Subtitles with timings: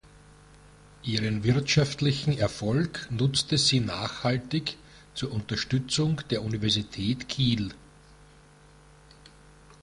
[1.03, 4.77] Ihren wirtschaftlichen Erfolg nutzte sie nachhaltig
[5.13, 7.71] zur Unterstützung der Universität Kiel.